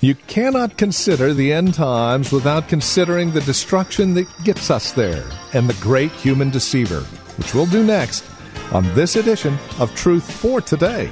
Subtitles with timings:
[0.00, 5.24] You cannot consider the end times without considering the destruction that gets us there
[5.54, 7.00] and the great human deceiver,
[7.36, 8.24] which we'll do next
[8.70, 11.08] on this edition of Truth for Today.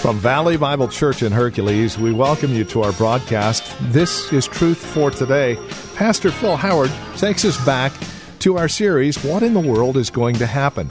[0.00, 3.64] From Valley Bible Church in Hercules, we welcome you to our broadcast.
[3.92, 5.58] This is Truth for Today.
[6.02, 7.92] Pastor Phil Howard takes us back
[8.40, 10.88] to our series, What in the World is Going to Happen?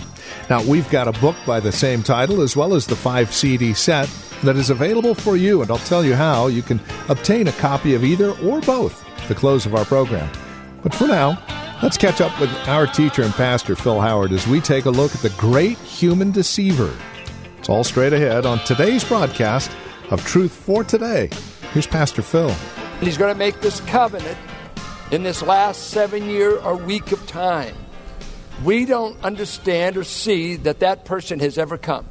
[0.50, 3.74] Now, we've got a book by the same title as well as the five CD
[3.74, 4.10] set
[4.44, 7.94] that is available for you, and I'll tell you how you can obtain a copy
[7.94, 10.32] of either or both at the close of our program.
[10.82, 11.44] But for now,
[11.84, 15.14] let's catch up with our teacher and pastor, Phil Howard, as we take a look
[15.14, 16.96] at the great human deceiver
[17.60, 19.72] it's all straight ahead on today's broadcast
[20.10, 21.30] of Truth for Today.
[21.74, 22.50] Here's Pastor Phil.
[23.02, 24.38] He's going to make this covenant
[25.12, 27.76] in this last seven year or week of time.
[28.64, 32.08] We don't understand or see that that person has ever come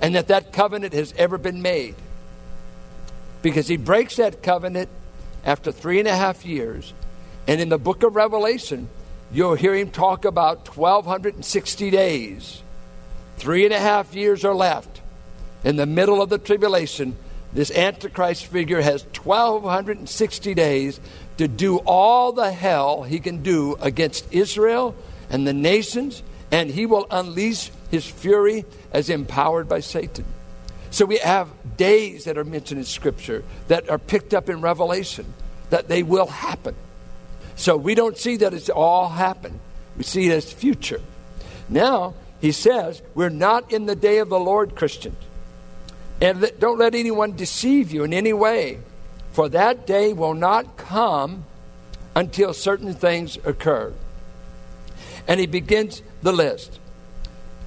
[0.00, 1.94] and that that covenant has ever been made.
[3.42, 4.88] Because he breaks that covenant
[5.44, 6.92] after three and a half years.
[7.46, 8.88] And in the book of Revelation,
[9.32, 12.62] you'll hear him talk about 1,260 days
[13.38, 15.00] Three and a half years are left.
[15.62, 17.16] In the middle of the tribulation,
[17.52, 21.00] this Antichrist figure has 1,260 days
[21.38, 24.94] to do all the hell he can do against Israel
[25.30, 30.24] and the nations, and he will unleash his fury as empowered by Satan.
[30.90, 35.32] So we have days that are mentioned in Scripture that are picked up in Revelation,
[35.70, 36.74] that they will happen.
[37.56, 39.58] So we don't see that it's all happened.
[39.96, 41.00] We see it as future.
[41.68, 45.16] Now, he says, We're not in the day of the Lord, Christians.
[46.20, 48.78] And don't let anyone deceive you in any way,
[49.30, 51.44] for that day will not come
[52.14, 53.92] until certain things occur.
[55.28, 56.80] And he begins the list.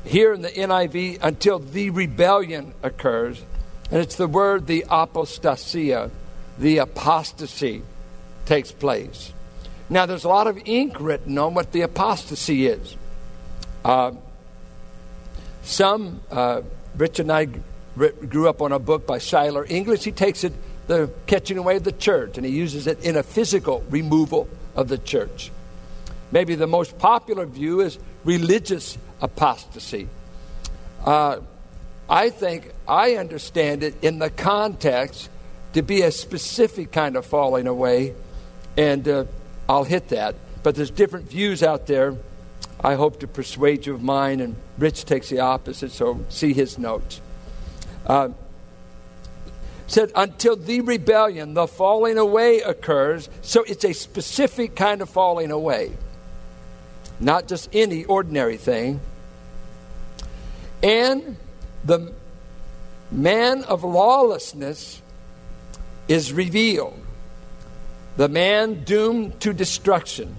[0.03, 3.41] Here in the NIV, until the rebellion occurs,
[3.89, 6.09] and it's the word the apostasia,
[6.57, 7.83] the apostasy
[8.45, 9.31] takes place.
[9.89, 12.95] Now, there's a lot of ink written on what the apostasy is.
[13.85, 14.13] Uh,
[15.63, 16.61] some, uh,
[16.97, 17.47] Rich and I
[17.97, 20.03] grew up on a book by Schuyler English.
[20.03, 20.53] He takes it,
[20.87, 24.87] the catching away of the church, and he uses it in a physical removal of
[24.87, 25.51] the church.
[26.31, 30.07] Maybe the most popular view is religious apostasy.
[31.05, 31.39] Uh,
[32.09, 35.29] I think I understand it in the context
[35.73, 38.13] to be a specific kind of falling away,
[38.77, 39.25] and uh,
[39.67, 40.35] I'll hit that.
[40.63, 42.15] But there's different views out there
[42.83, 46.79] I hope to persuade you of mine, and Rich takes the opposite, so see his
[46.79, 47.21] notes.
[48.11, 48.27] Uh,
[49.87, 55.49] said, until the rebellion, the falling away occurs, so it's a specific kind of falling
[55.49, 55.93] away,
[57.21, 58.99] not just any ordinary thing.
[60.83, 61.37] And
[61.85, 62.13] the
[63.09, 65.01] man of lawlessness
[66.09, 66.99] is revealed,
[68.17, 70.35] the man doomed to destruction.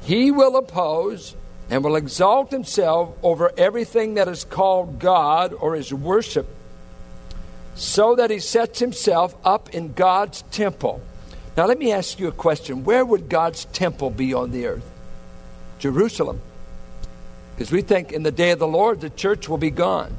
[0.00, 1.36] He will oppose
[1.70, 6.48] and will exalt himself over everything that is called God or is worship,
[7.76, 11.00] so that he sets himself up in God's temple.
[11.56, 14.90] Now, let me ask you a question Where would God's temple be on the earth?
[15.78, 16.40] Jerusalem.
[17.54, 20.16] Because we think in the day of the Lord, the church will be gone.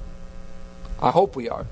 [1.01, 1.65] I hope we are.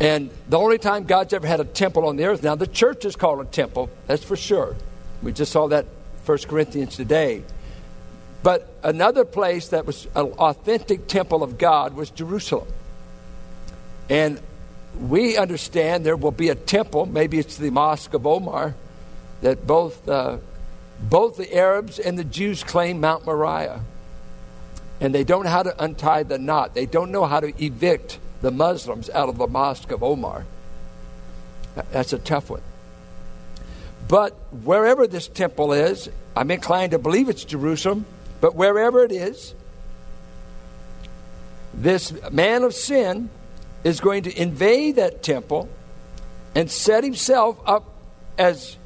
[0.00, 3.04] And the only time God's ever had a temple on the earth, now the church
[3.04, 4.76] is called a temple, that's for sure.
[5.22, 5.86] We just saw that
[6.24, 7.42] 1 Corinthians today.
[8.48, 12.66] But another place that was an authentic temple of God was Jerusalem.
[14.08, 14.40] And
[14.98, 18.74] we understand there will be a temple, maybe it's the Mosque of Omar,
[19.42, 20.38] that both, uh,
[20.98, 23.82] both the Arabs and the Jews claim Mount Moriah.
[24.98, 28.18] And they don't know how to untie the knot, they don't know how to evict
[28.40, 30.46] the Muslims out of the Mosque of Omar.
[31.92, 32.62] That's a tough one.
[34.08, 34.32] But
[34.64, 38.06] wherever this temple is, I'm inclined to believe it's Jerusalem,
[38.40, 39.54] but wherever it is,
[41.74, 43.30] this man of sin
[43.84, 45.68] is going to invade that temple
[46.54, 47.94] and set himself up
[48.36, 48.76] as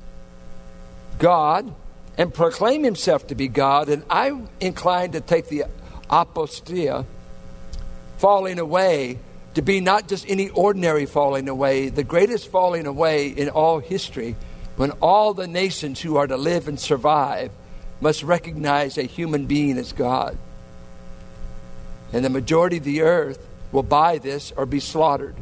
[1.19, 1.75] God
[2.19, 3.89] and proclaim himself to be God.
[3.89, 5.65] And I'm inclined to take the
[6.11, 7.07] apostia,
[8.19, 9.19] falling away,
[9.55, 14.37] to be not just any ordinary falling away, the greatest falling away in all history,
[14.77, 17.51] when all the nations who are to live and survive
[18.03, 20.37] must recognize a human being as God.
[22.13, 25.37] And the majority of the earth will buy this or be slaughtered.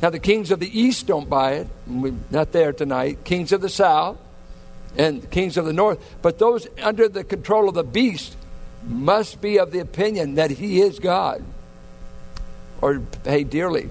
[0.00, 1.68] Now, the kings of the east don't buy it.
[1.86, 3.24] We're not there tonight.
[3.24, 4.16] Kings of the south
[4.96, 6.02] and kings of the north.
[6.22, 8.36] But those under the control of the beast
[8.84, 11.44] must be of the opinion that he is God
[12.80, 13.90] or pay dearly.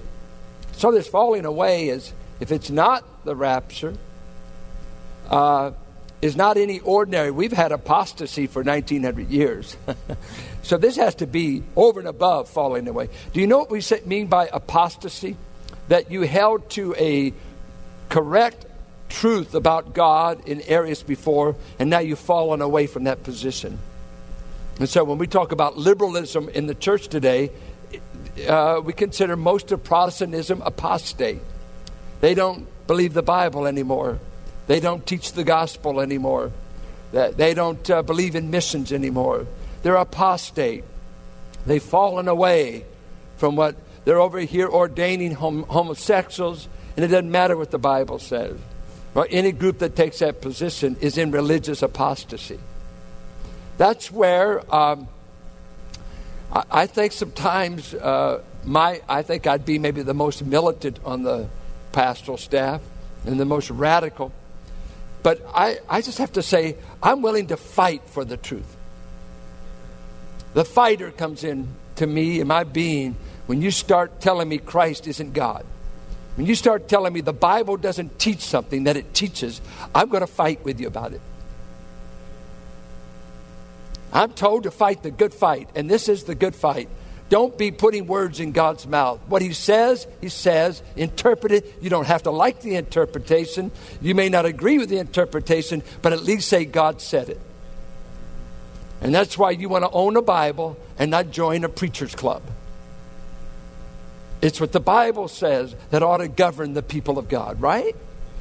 [0.72, 3.94] So, this falling away is, if it's not the rapture,
[5.28, 5.72] uh,
[6.20, 7.30] is not any ordinary.
[7.30, 9.76] We've had apostasy for 1900 years.
[10.62, 13.08] so, this has to be over and above falling away.
[13.32, 15.36] Do you know what we mean by apostasy?
[15.88, 17.32] that you held to a
[18.08, 18.66] correct
[19.08, 23.78] truth about God in areas before, and now you've fallen away from that position.
[24.78, 27.50] And so when we talk about liberalism in the church today,
[28.46, 31.40] uh, we consider most of Protestantism apostate.
[32.20, 34.20] They don't believe the Bible anymore.
[34.68, 36.52] They don't teach the gospel anymore.
[37.10, 39.46] They don't uh, believe in missions anymore.
[39.82, 40.84] They're apostate.
[41.66, 42.84] They've fallen away
[43.38, 48.18] from what they're over here ordaining hom- homosexuals, and it doesn't matter what the Bible
[48.18, 48.58] says.
[49.14, 52.58] Well, any group that takes that position is in religious apostasy.
[53.78, 55.08] That's where um,
[56.52, 61.22] I, I, think sometimes uh, my I think I'd be maybe the most militant on
[61.22, 61.48] the
[61.92, 62.82] pastoral staff
[63.24, 64.32] and the most radical.
[65.22, 68.76] But I, I just have to say, I'm willing to fight for the truth.
[70.54, 73.16] The fighter comes in to me in my being
[73.46, 75.64] when you start telling me Christ isn't God,
[76.36, 79.60] when you start telling me the Bible doesn't teach something that it teaches,
[79.94, 81.20] I'm going to fight with you about it.
[84.12, 86.88] I'm told to fight the good fight, and this is the good fight.
[87.28, 89.20] Don't be putting words in God's mouth.
[89.28, 90.82] What He says, He says.
[90.96, 91.78] Interpret it.
[91.82, 93.70] You don't have to like the interpretation.
[94.00, 97.40] You may not agree with the interpretation, but at least say God said it.
[99.00, 102.42] And that's why you want to own a Bible and not join a preacher's club.
[104.40, 107.94] It's what the Bible says that ought to govern the people of God, right?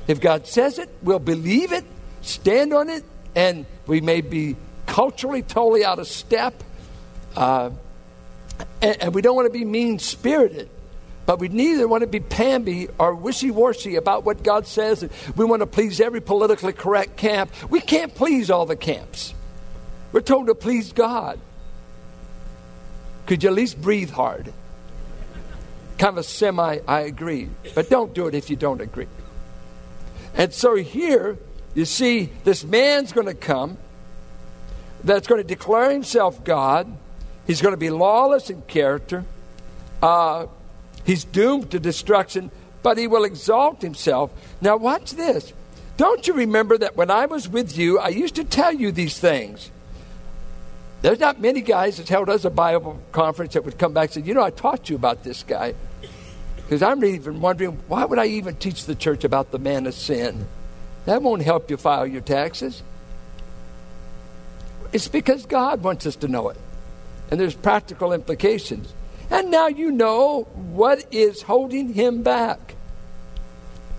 [0.08, 1.84] If God says it, we'll believe it,
[2.22, 3.04] stand on it,
[3.36, 4.56] and we may be
[4.86, 6.64] culturally totally out of step.
[7.36, 7.72] Uh,
[8.82, 10.70] and, and we don't want to be mean spirited.
[11.26, 15.08] But we neither want to be pamby or wishy washy about what God says.
[15.36, 17.52] We want to please every politically correct camp.
[17.70, 19.34] We can't please all the camps.
[20.14, 21.38] We're told to please God.
[23.26, 24.54] Could you at least breathe hard?
[25.98, 27.50] kind of semi, I agree.
[27.76, 29.08] But don't do it if you don't agree.
[30.36, 31.38] And so here,
[31.74, 33.78] you see, this man's going to come
[35.04, 36.96] that's going to declare himself God.
[37.48, 39.26] He's going to be lawless in character.
[40.04, 40.48] Uh,
[41.06, 42.52] he's doomed to destruction,
[42.84, 44.32] but he will exalt himself.
[44.62, 45.54] Now, watch this.
[45.96, 49.18] Don't you remember that when I was with you, I used to tell you these
[49.18, 49.72] things?
[51.02, 54.26] There's not many guys that held us a Bible conference that would come back and
[54.26, 55.74] say, You know, I taught you about this guy.
[56.56, 59.94] Because I'm even wondering, why would I even teach the church about the man of
[59.94, 60.48] sin?
[61.06, 62.84] That won't help you file your taxes.
[64.92, 66.58] It's because God wants us to know it.
[67.30, 68.94] And there's practical implications.
[69.30, 72.76] And now you know what is holding him back.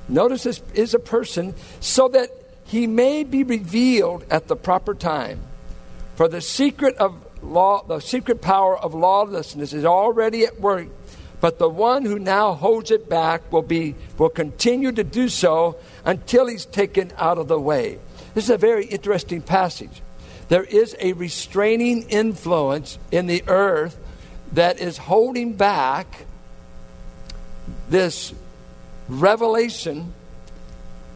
[0.08, 2.30] Notice this is a person so that
[2.64, 5.40] he may be revealed at the proper time.
[6.16, 10.88] For the secret of law, the secret power of lawlessness is already at work
[11.40, 15.76] but the one who now holds it back will be will continue to do so
[16.04, 17.98] until he's taken out of the way.
[18.34, 20.02] This is a very interesting passage.
[20.48, 23.98] There is a restraining influence in the earth
[24.52, 26.24] that is holding back
[27.90, 28.32] this
[29.08, 30.12] revelation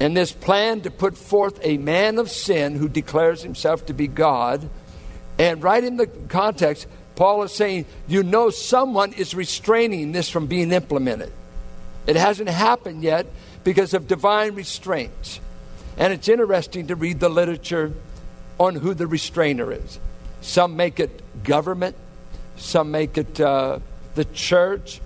[0.00, 4.06] and this plan to put forth a man of sin who declares himself to be
[4.06, 4.68] God.
[5.38, 10.46] And right in the context, Paul is saying, you know, someone is restraining this from
[10.46, 11.32] being implemented.
[12.06, 13.26] It hasn't happened yet
[13.64, 15.40] because of divine restraints.
[15.96, 17.92] And it's interesting to read the literature
[18.66, 19.98] on who the restrainer is.
[20.40, 21.96] Some make it government,
[22.56, 23.78] some make it uh,
[24.14, 25.00] the church.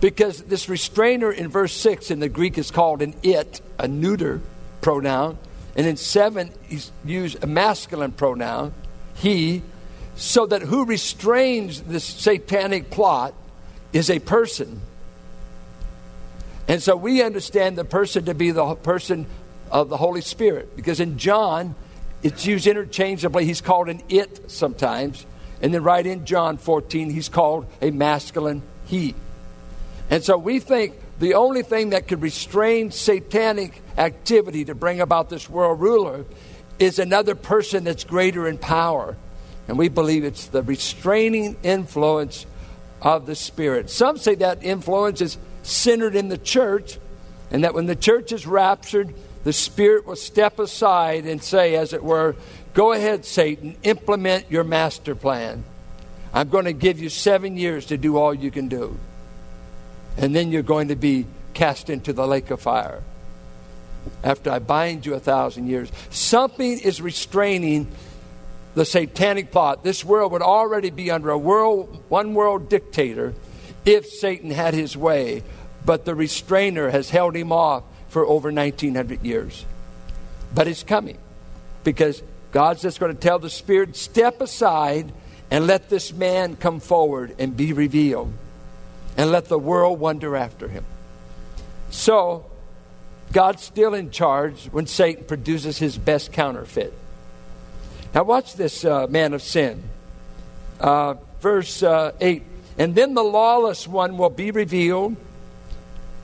[0.00, 4.40] Because this restrainer in verse 6 in the Greek is called an it, a neuter
[4.80, 5.38] pronoun.
[5.76, 8.72] And in 7, he's used a masculine pronoun,
[9.14, 9.62] he
[10.16, 13.34] so that who restrains this satanic plot
[13.92, 14.80] is a person.
[16.66, 19.26] And so we understand the person to be the person
[19.70, 20.74] of the Holy Spirit.
[20.74, 21.76] Because in John,
[22.22, 23.44] it's used interchangeably.
[23.44, 25.24] He's called an it sometimes.
[25.60, 29.14] And then right in John 14, he's called a masculine he.
[30.10, 35.28] And so we think the only thing that could restrain satanic activity to bring about
[35.28, 36.24] this world ruler
[36.78, 39.16] is another person that's greater in power.
[39.66, 42.46] And we believe it's the restraining influence
[43.02, 43.90] of the Spirit.
[43.90, 46.98] Some say that influence is centered in the church,
[47.50, 51.92] and that when the church is raptured, the Spirit will step aside and say, as
[51.92, 52.36] it were,
[52.74, 55.64] Go ahead, Satan, implement your master plan.
[56.32, 58.96] I'm going to give you seven years to do all you can do.
[60.16, 63.02] And then you're going to be cast into the lake of fire
[64.22, 65.90] after I bind you a thousand years.
[66.10, 67.88] Something is restraining
[68.74, 69.82] the satanic plot.
[69.82, 73.34] This world would already be under a world, one world dictator
[73.84, 75.42] if Satan had his way,
[75.84, 79.64] but the restrainer has held him off for over 1900 years.
[80.54, 81.18] But it's coming
[81.84, 82.22] because
[82.52, 85.12] God's just going to tell the Spirit, step aside
[85.50, 88.32] and let this man come forward and be revealed.
[89.16, 90.84] And let the world wonder after him.
[91.90, 92.46] So,
[93.32, 96.92] God's still in charge when Satan produces his best counterfeit.
[98.14, 99.82] Now, watch this uh, man of sin.
[100.80, 102.42] Uh, verse uh, 8
[102.78, 105.16] And then the lawless one will be revealed,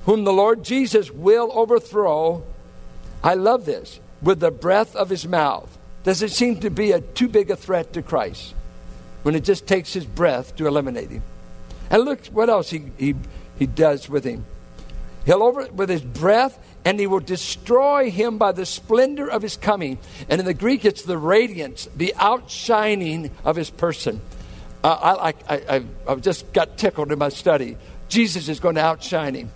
[0.06, 2.44] whom the Lord Jesus will overthrow.
[3.22, 7.00] I love this with the breath of his mouth does it seem to be a
[7.00, 8.54] too big a threat to Christ
[9.22, 11.22] when it just takes his breath to eliminate him?
[11.90, 13.14] And look what else he, he,
[13.58, 14.44] he does with him.
[15.24, 19.56] He'll over with his breath, and he will destroy him by the splendor of his
[19.56, 19.98] coming.
[20.28, 24.20] And in the Greek, it's the radiance, the outshining of his person.
[24.82, 27.78] Uh, I, I, I, I just got tickled in my study.
[28.10, 29.50] Jesus is going to outshine him.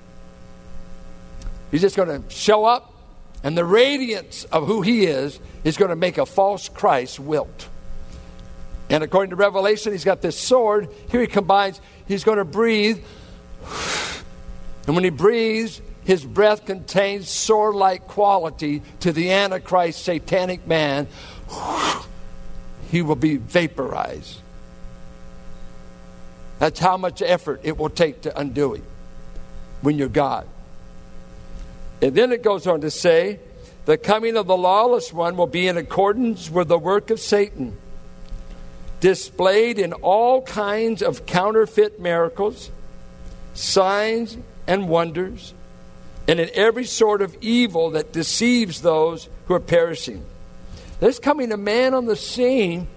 [1.71, 2.93] He's just going to show up,
[3.43, 7.69] and the radiance of who he is is going to make a false Christ wilt.
[8.91, 10.89] And according to Revelation, he's got this sword.
[11.11, 13.05] Here he combines, he's going to breathe.
[14.87, 21.07] And when he breathes, his breath contains sword like quality to the Antichrist satanic man.
[22.91, 24.41] He will be vaporized.
[26.59, 28.83] That's how much effort it will take to undo it
[29.83, 30.47] when you're God.
[32.01, 33.41] And then it goes on to say,
[33.85, 37.77] the coming of the lawless one will be in accordance with the work of Satan,
[39.01, 42.71] displayed in all kinds of counterfeit miracles,
[43.55, 44.37] signs,
[44.67, 45.55] and wonders,
[46.29, 50.25] and in every sort of evil that deceives those who are perishing.
[51.01, 52.89] There's coming a man on the scene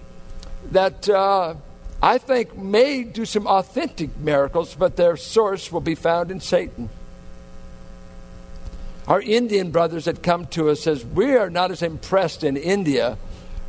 [0.70, 1.54] that uh,
[2.02, 6.90] I think may do some authentic miracles, but their source will be found in Satan.
[9.08, 13.18] Our Indian brothers had come to us says we are not as impressed in India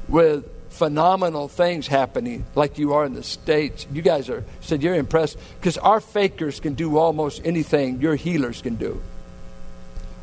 [0.07, 3.87] with phenomenal things happening like you are in the states.
[3.91, 8.61] You guys are said you're impressed because our fakers can do almost anything your healers
[8.61, 9.01] can do.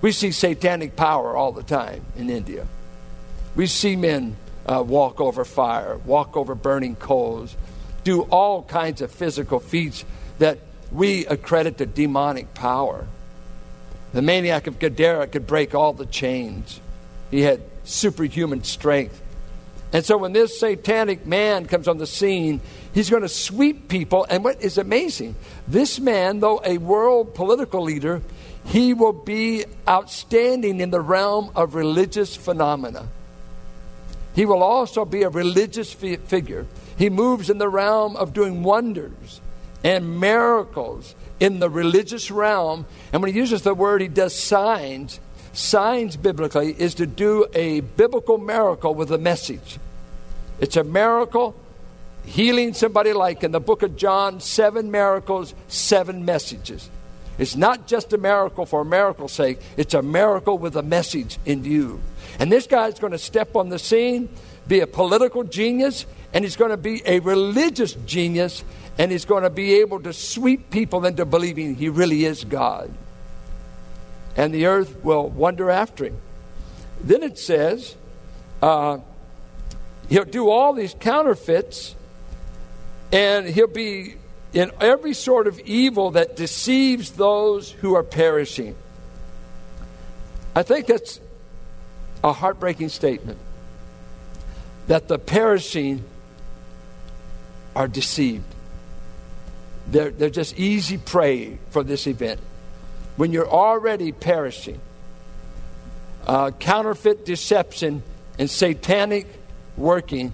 [0.01, 2.67] We see satanic power all the time in India.
[3.55, 4.37] We see men
[4.67, 7.57] uh, walk over fire, walk over burning coals,
[8.05, 10.05] do all kinds of physical feats
[10.39, 10.59] that
[10.91, 13.07] we accredit to demonic power.
[14.13, 16.81] The maniac of Gadara could break all the chains.
[17.31, 19.21] He had superhuman strength.
[19.93, 22.61] And so when this satanic man comes on the scene,
[22.95, 24.27] he's going to sweep people.
[24.31, 25.35] And what is amazing,
[25.67, 28.23] this man, though a world political leader,
[28.67, 33.09] he will be outstanding in the realm of religious phenomena.
[34.35, 36.67] He will also be a religious fi- figure.
[36.97, 39.41] He moves in the realm of doing wonders
[39.83, 42.87] and miracles in the religious realm.
[43.13, 45.21] And when he uses the word, he does signs.
[45.53, 49.79] Signs, biblically, is to do a biblical miracle with a message.
[50.61, 51.57] It's a miracle
[52.25, 56.89] healing somebody, like in the book of John, seven miracles, seven messages.
[57.39, 61.39] It's not just a miracle for a miracle's sake, it's a miracle with a message
[61.47, 62.01] in view.
[62.39, 64.29] And this guy's going to step on the scene,
[64.69, 68.63] be a political genius, and he's going to be a religious genius
[68.99, 72.93] and he's going to be able to sweep people into believing he really is God.
[74.37, 76.17] And the earth will wonder after him.
[77.03, 77.97] Then it says,
[78.63, 78.99] uh,
[80.09, 81.95] he'll do all these counterfeits,
[83.11, 84.17] and he'll be
[84.53, 88.77] in every sort of evil that deceives those who are perishing.
[90.55, 91.21] I think that's
[92.23, 93.39] a heartbreaking statement
[94.89, 96.05] that the perishing
[97.75, 98.45] are deceived.
[99.89, 102.41] They're, they're just easy prey for this event.
[103.17, 104.81] When you're already perishing,
[106.27, 108.03] uh, counterfeit deception
[108.39, 109.27] and satanic
[109.77, 110.33] working,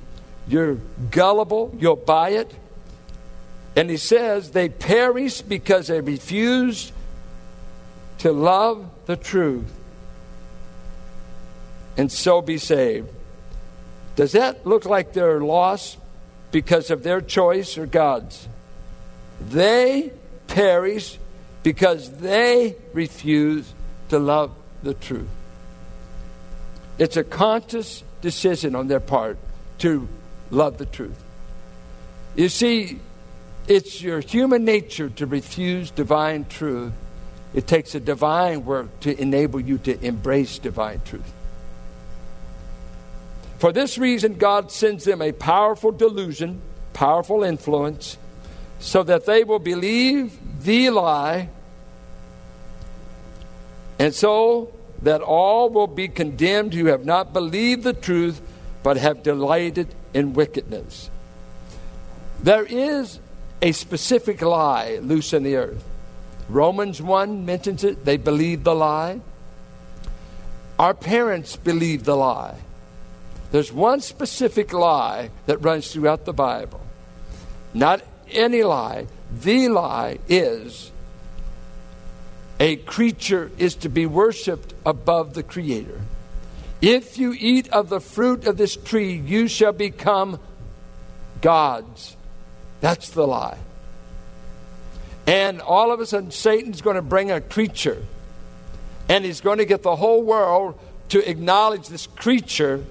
[0.48, 0.74] you're
[1.10, 2.54] gullible, you'll buy it.
[3.74, 6.92] And he says they perish because they refuse
[8.18, 9.70] to love the truth
[11.96, 13.08] and so be saved.
[14.16, 15.98] Does that look like they're lost
[16.56, 18.48] because of their choice or God's?
[19.42, 20.10] They
[20.46, 21.18] perish
[21.62, 23.70] because they refuse
[24.08, 25.28] to love the truth.
[26.96, 29.36] It's a conscious decision on their part
[29.80, 30.08] to
[30.50, 31.22] love the truth.
[32.36, 33.00] You see,
[33.68, 36.94] it's your human nature to refuse divine truth.
[37.52, 41.35] It takes a divine work to enable you to embrace divine truth.
[43.58, 46.60] For this reason, God sends them a powerful delusion,
[46.92, 48.18] powerful influence,
[48.78, 51.48] so that they will believe the lie,
[53.98, 54.72] and so
[55.02, 58.40] that all will be condemned who have not believed the truth,
[58.82, 61.10] but have delighted in wickedness.
[62.42, 63.20] There is
[63.62, 65.82] a specific lie loose in the earth.
[66.48, 68.04] Romans 1 mentions it.
[68.04, 69.20] They believe the lie.
[70.78, 72.56] Our parents believe the lie.
[73.50, 76.80] There's one specific lie that runs throughout the Bible.
[77.72, 79.06] Not any lie.
[79.32, 80.90] The lie is
[82.58, 86.00] a creature is to be worshiped above the Creator.
[86.80, 90.40] If you eat of the fruit of this tree, you shall become
[91.40, 92.16] gods.
[92.80, 93.58] That's the lie.
[95.26, 98.04] And all of a sudden, Satan's going to bring a creature,
[99.08, 102.84] and he's going to get the whole world to acknowledge this creature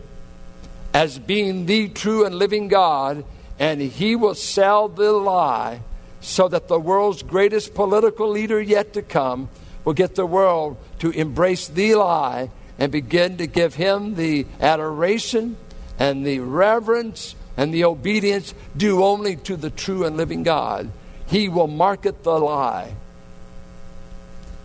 [0.95, 3.25] as being the true and living God,
[3.59, 5.81] and he will sell the lie
[6.21, 9.49] so that the world's greatest political leader yet to come
[9.83, 12.49] will get the world to embrace the lie
[12.79, 15.57] and begin to give him the adoration
[15.99, 20.89] and the reverence and the obedience due only to the true and living God.
[21.27, 22.95] He will market the lie,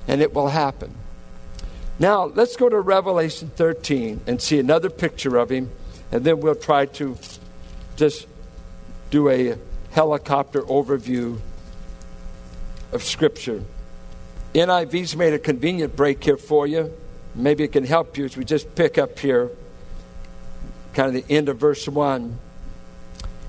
[0.07, 0.95] and it will happen.
[1.99, 5.73] Now, let's go to Revelation 13 and see another picture of him
[6.13, 7.17] and then we'll try to
[7.97, 8.27] just
[9.11, 9.57] do a
[9.91, 11.39] helicopter overview
[12.93, 13.63] of Scripture.
[14.55, 16.93] NIV's made a convenient break here for you.
[17.35, 19.51] Maybe it can help you as we just pick up here,
[20.95, 22.39] kind of the end of verse 1.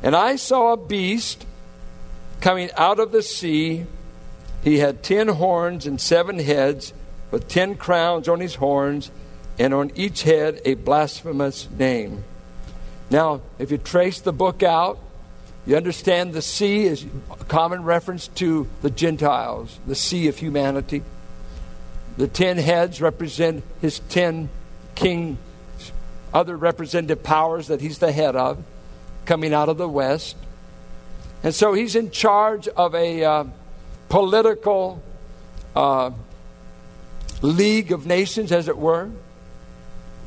[0.03, 1.45] And I saw a beast
[2.39, 3.85] coming out of the sea.
[4.63, 6.93] He had ten horns and seven heads,
[7.31, 9.09] with ten crowns on his horns,
[9.57, 12.23] and on each head a blasphemous name.
[13.11, 14.97] Now, if you trace the book out,
[15.65, 21.03] you understand the sea is a common reference to the Gentiles, the sea of humanity.
[22.15, 24.49] The ten heads represent his ten
[24.95, 25.37] king,
[26.33, 28.63] other representative powers that he's the head of,
[29.25, 30.37] coming out of the west.
[31.43, 33.43] And so he's in charge of a uh,
[34.07, 35.03] political
[35.75, 36.11] uh,
[37.41, 39.09] league of nations, as it were,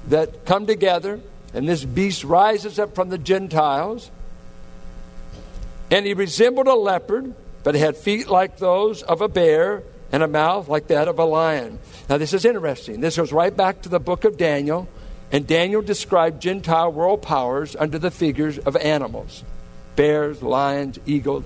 [0.09, 1.21] that come together
[1.55, 4.11] and this beast rises up from the Gentiles.
[5.91, 10.29] And he resembled a leopard, but had feet like those of a bear and a
[10.29, 11.79] mouth like that of a lion.
[12.09, 13.01] Now, this is interesting.
[13.01, 14.89] This goes right back to the book of Daniel.
[15.33, 19.43] And Daniel described Gentile world powers under the figures of animals
[19.97, 21.45] bears, lions, eagles.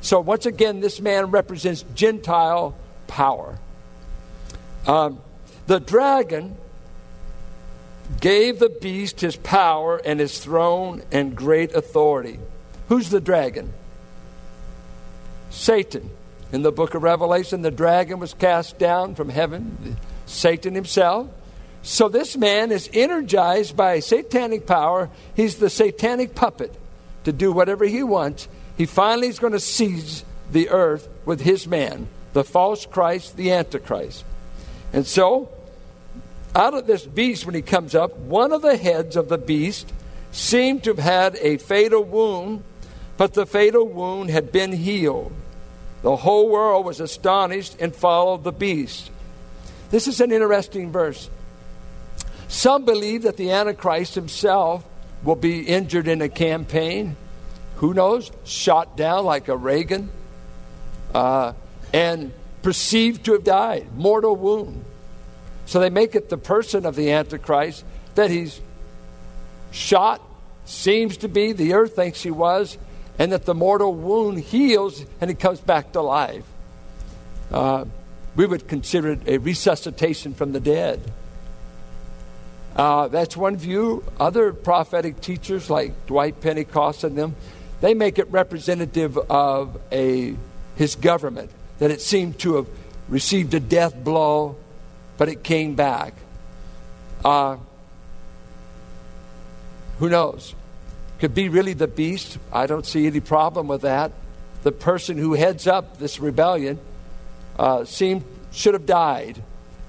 [0.00, 2.76] So, once again, this man represents Gentile
[3.08, 3.58] power.
[4.86, 5.20] Um,
[5.66, 6.56] the dragon
[8.20, 12.38] gave the beast his power and his throne and great authority.
[12.88, 13.72] Who's the dragon?
[15.50, 16.10] Satan.
[16.50, 21.28] In the book of Revelation, the dragon was cast down from heaven, Satan himself.
[21.82, 25.10] So this man is energized by satanic power.
[25.34, 26.74] He's the satanic puppet
[27.24, 28.48] to do whatever he wants.
[28.76, 33.52] He finally is going to seize the earth with his man, the false Christ, the
[33.52, 34.24] Antichrist.
[34.92, 35.50] And so
[36.54, 39.92] out of this beast, when he comes up, one of the heads of the beast
[40.32, 42.62] seemed to have had a fatal wound,
[43.16, 45.32] but the fatal wound had been healed.
[46.02, 49.10] The whole world was astonished and followed the beast.
[49.90, 51.28] This is an interesting verse.
[52.48, 54.84] Some believe that the Antichrist himself
[55.22, 57.16] will be injured in a campaign.
[57.76, 58.30] Who knows?
[58.44, 60.10] Shot down like a Reagan
[61.14, 61.52] uh,
[61.92, 62.32] and
[62.62, 64.84] perceived to have died, mortal wound.
[65.68, 68.58] So they make it the person of the Antichrist that he's
[69.70, 70.22] shot,
[70.64, 72.78] seems to be, the earth thinks he was,
[73.18, 76.46] and that the mortal wound heals and he comes back to life.
[77.52, 77.84] Uh,
[78.34, 81.02] we would consider it a resuscitation from the dead.
[82.74, 84.04] Uh, that's one view.
[84.18, 87.36] Other prophetic teachers, like Dwight Pentecost and them,
[87.82, 90.34] they make it representative of a
[90.76, 92.68] his government that it seemed to have
[93.10, 94.56] received a death blow,
[95.18, 96.14] but it came back.
[97.24, 97.58] Uh,
[99.98, 100.54] who knows?
[101.18, 102.38] Could be really the beast.
[102.52, 104.12] I don't see any problem with that.
[104.62, 106.78] The person who heads up this rebellion
[107.58, 109.42] uh, seemed should have died,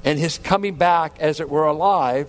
[0.03, 2.27] and his coming back, as it were alive,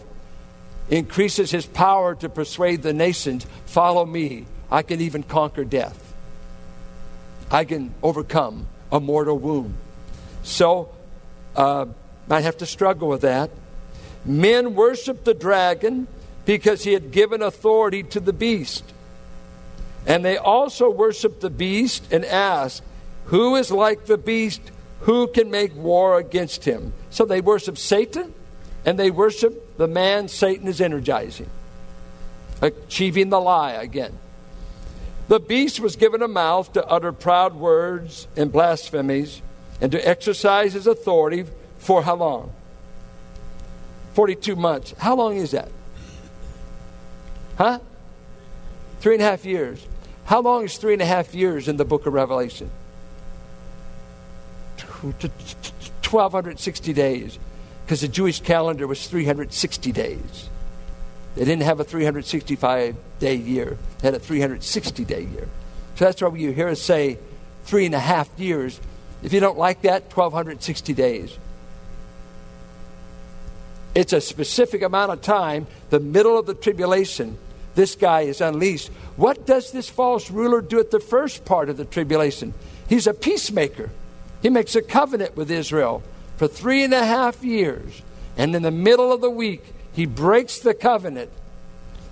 [0.88, 3.46] increases his power to persuade the nations.
[3.66, 4.46] Follow me.
[4.70, 6.14] I can even conquer death.
[7.50, 9.74] I can overcome a mortal wound.
[10.42, 10.94] So,
[11.56, 11.86] uh,
[12.30, 13.50] might have to struggle with that.
[14.24, 16.06] Men worship the dragon
[16.46, 18.84] because he had given authority to the beast.
[20.06, 22.82] And they also worship the beast and ask,
[23.26, 24.62] Who is like the beast?
[25.00, 26.92] Who can make war against him?
[27.10, 28.32] So they worship Satan
[28.86, 31.50] and they worship the man Satan is energizing,
[32.62, 34.16] achieving the lie again.
[35.28, 39.42] The beast was given a mouth to utter proud words and blasphemies
[39.80, 41.44] and to exercise his authority
[41.80, 42.52] for how long?
[44.14, 44.94] 42 months.
[44.98, 45.70] How long is that?
[47.58, 47.80] Huh?
[49.00, 49.84] Three and a half years.
[50.24, 52.70] How long is three and a half years in the book of Revelation?
[54.78, 57.38] 1,260 days.
[57.84, 60.48] Because the Jewish calendar was 360 days.
[61.34, 65.48] They didn't have a 365 day year, they had a 360 day year.
[65.96, 67.18] So that's why you hear us say
[67.64, 68.80] three and a half years.
[69.22, 71.38] If you don't like that, 1,260 days.
[73.94, 77.36] It's a specific amount of time, the middle of the tribulation,
[77.74, 78.88] this guy is unleashed.
[79.16, 82.54] What does this false ruler do at the first part of the tribulation?
[82.88, 83.90] He's a peacemaker.
[84.42, 86.02] He makes a covenant with Israel
[86.36, 88.02] for three and a half years.
[88.36, 91.30] And in the middle of the week, he breaks the covenant.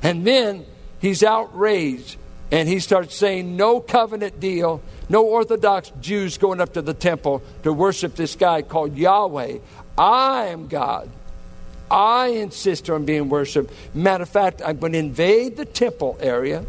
[0.02, 0.64] And then
[1.00, 2.16] he's outraged
[2.50, 7.42] and he starts saying, No covenant deal, no Orthodox Jews going up to the temple
[7.62, 9.58] to worship this guy called Yahweh.
[9.96, 11.10] I am God.
[11.90, 13.72] I insist on being worshiped.
[13.94, 16.64] Matter of fact, I'm going to invade the temple area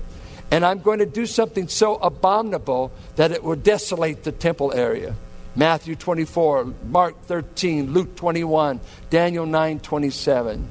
[0.51, 5.15] and I'm going to do something so abominable that it will desolate the temple area.
[5.55, 8.79] Matthew 24, Mark 13, Luke 21,
[9.09, 10.67] Daniel 9 27.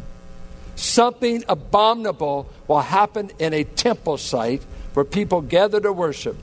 [0.76, 4.62] Something abominable will happen in a temple site
[4.94, 6.36] where people gather to worship.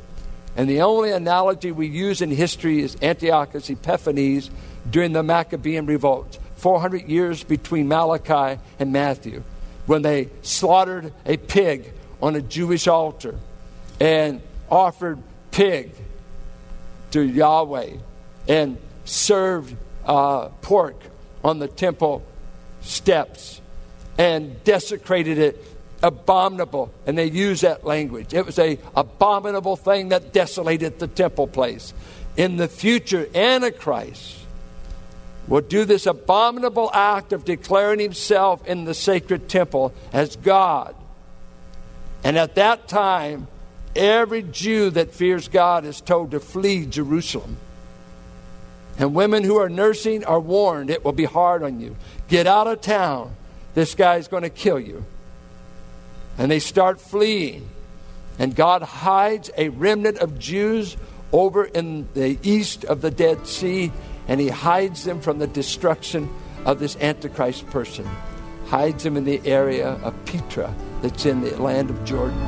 [0.57, 4.49] And the only analogy we use in history is Antiochus Epiphanes
[4.89, 6.39] during the Maccabean revolt.
[6.65, 9.43] 400 years between Malachi and Matthew,
[9.85, 13.35] when they slaughtered a pig on a Jewish altar
[13.99, 15.19] and offered
[15.51, 15.91] pig
[17.11, 17.97] to Yahweh
[18.47, 19.75] and served
[20.07, 20.99] uh, pork
[21.43, 22.23] on the temple
[22.81, 23.61] steps
[24.17, 25.63] and desecrated it.
[26.01, 26.91] Abominable.
[27.05, 28.33] And they use that language.
[28.33, 31.93] It was a abominable thing that desolated the temple place.
[32.35, 34.44] In the future antichrist
[35.47, 40.95] will do this abominable act of declaring himself in the sacred temple as God.
[42.23, 43.47] And at that time,
[43.95, 47.57] every Jew that fears God is told to flee Jerusalem.
[48.97, 51.95] And women who are nursing are warned it will be hard on you.
[52.27, 53.35] Get out of town.
[53.73, 55.05] This guy's going to kill you.
[56.37, 57.69] And they start fleeing.
[58.39, 60.97] And God hides a remnant of Jews
[61.31, 63.91] over in the east of the Dead Sea
[64.27, 66.29] and he hides them from the destruction
[66.65, 68.07] of this Antichrist person.
[68.67, 72.41] Hides them in the area of Petra that's in the land of Jordan.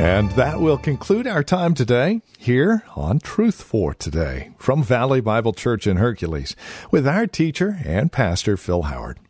[0.00, 5.52] And that will conclude our time today here on Truth for Today from Valley Bible
[5.52, 6.56] Church in Hercules
[6.90, 9.18] with our teacher and pastor Phil Howard.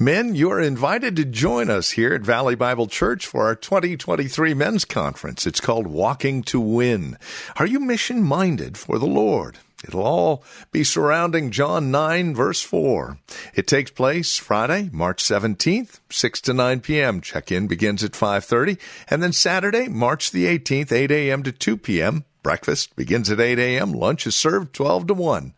[0.00, 4.54] Men, you are invited to join us here at Valley Bible Church for our 2023
[4.54, 5.46] men's conference.
[5.46, 7.18] It's called Walking to Win.
[7.56, 9.58] Are you mission minded for the Lord?
[9.84, 13.18] It'll all be surrounding John 9 verse 4.
[13.54, 17.20] It takes place Friday, March 17th, 6 to 9 p.m.
[17.20, 21.42] Check-in begins at 5:30 and then Saturday, March the 18th, 8 a.m.
[21.44, 22.24] to 2 p.m.
[22.48, 23.92] Breakfast begins at 8 a.m.
[23.92, 25.52] Lunch is served 12 to 1.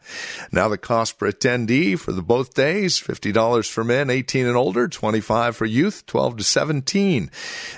[0.50, 4.88] Now the cost per attendee for the both days, $50 for men 18 and older,
[4.88, 7.30] 25 for youth 12 to 17.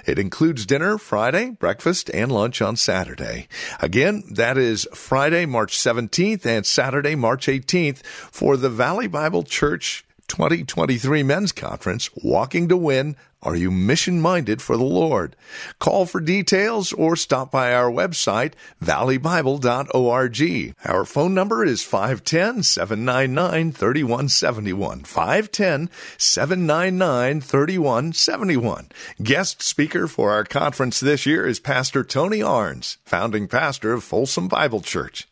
[0.06, 3.48] It includes dinner Friday, breakfast, and lunch on Saturday.
[3.80, 10.06] Again, that is Friday, March 17th and Saturday, March 18th for the Valley Bible Church
[10.28, 13.16] 2023 Men's Conference, Walking to Win.
[13.42, 15.34] Are you mission minded for the Lord?
[15.80, 20.74] Call for details or stop by our website, valleybible.org.
[20.84, 25.04] Our phone number is 510 799 3171.
[25.04, 28.88] 510 799 3171.
[29.22, 34.46] Guest speaker for our conference this year is Pastor Tony Arns, founding pastor of Folsom
[34.46, 35.26] Bible Church.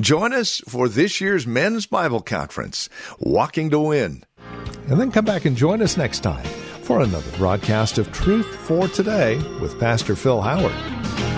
[0.00, 4.24] Join us for this year's Men's Bible Conference, Walking to Win.
[4.88, 6.46] And then come back and join us next time
[6.82, 11.37] for another broadcast of Truth for Today with Pastor Phil Howard.